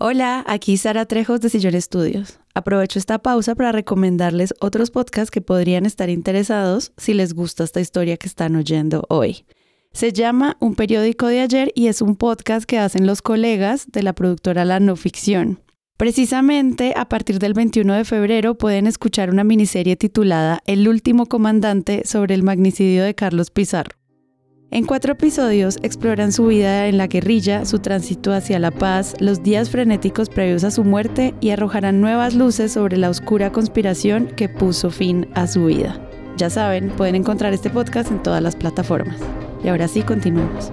Hola, 0.00 0.44
aquí 0.46 0.76
Sara 0.76 1.06
Trejos 1.06 1.40
de 1.40 1.48
Sillón 1.48 1.74
Estudios. 1.74 2.38
Aprovecho 2.54 3.00
esta 3.00 3.18
pausa 3.18 3.56
para 3.56 3.72
recomendarles 3.72 4.54
otros 4.60 4.92
podcasts 4.92 5.32
que 5.32 5.40
podrían 5.40 5.86
estar 5.86 6.08
interesados 6.08 6.92
si 6.96 7.14
les 7.14 7.34
gusta 7.34 7.64
esta 7.64 7.80
historia 7.80 8.16
que 8.16 8.28
están 8.28 8.54
oyendo 8.54 9.02
hoy. 9.08 9.44
Se 9.92 10.12
llama 10.12 10.56
Un 10.60 10.76
periódico 10.76 11.26
de 11.26 11.40
ayer 11.40 11.72
y 11.74 11.88
es 11.88 12.00
un 12.00 12.14
podcast 12.14 12.64
que 12.64 12.78
hacen 12.78 13.08
los 13.08 13.22
colegas 13.22 13.90
de 13.90 14.04
la 14.04 14.12
productora 14.12 14.64
La 14.64 14.78
No 14.78 14.94
Ficción. 14.94 15.64
Precisamente 15.96 16.94
a 16.96 17.08
partir 17.08 17.40
del 17.40 17.54
21 17.54 17.92
de 17.94 18.04
febrero 18.04 18.56
pueden 18.56 18.86
escuchar 18.86 19.30
una 19.30 19.42
miniserie 19.42 19.96
titulada 19.96 20.62
El 20.66 20.86
último 20.86 21.26
comandante 21.26 22.02
sobre 22.04 22.36
el 22.36 22.44
magnicidio 22.44 23.02
de 23.02 23.16
Carlos 23.16 23.50
Pizarro. 23.50 23.97
En 24.70 24.84
cuatro 24.84 25.12
episodios 25.12 25.78
exploran 25.82 26.30
su 26.30 26.46
vida 26.46 26.88
en 26.88 26.98
la 26.98 27.06
guerrilla, 27.06 27.64
su 27.64 27.78
tránsito 27.78 28.34
hacia 28.34 28.58
la 28.58 28.70
paz, 28.70 29.14
los 29.18 29.42
días 29.42 29.70
frenéticos 29.70 30.28
previos 30.28 30.62
a 30.62 30.70
su 30.70 30.84
muerte 30.84 31.34
y 31.40 31.50
arrojarán 31.50 32.02
nuevas 32.02 32.34
luces 32.34 32.72
sobre 32.72 32.98
la 32.98 33.08
oscura 33.08 33.50
conspiración 33.50 34.26
que 34.26 34.50
puso 34.50 34.90
fin 34.90 35.26
a 35.34 35.46
su 35.46 35.64
vida. 35.64 35.98
Ya 36.36 36.50
saben, 36.50 36.90
pueden 36.90 37.14
encontrar 37.14 37.54
este 37.54 37.70
podcast 37.70 38.10
en 38.10 38.22
todas 38.22 38.42
las 38.42 38.56
plataformas. 38.56 39.16
Y 39.64 39.68
ahora 39.68 39.88
sí, 39.88 40.02
continuemos. 40.02 40.70